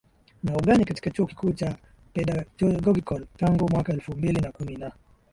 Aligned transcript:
na 0.43 0.57
ugani 0.57 0.85
katika 0.85 1.09
chuo 1.11 1.25
kikuu 1.27 1.51
cha 1.51 1.77
Pedagogical 2.13 3.25
tangu 3.37 3.69
mwaka 3.69 3.93
elfu 3.93 4.11
mbili 4.15 4.41
na 4.41 4.51
kumi 4.51 4.75
na 4.75 4.91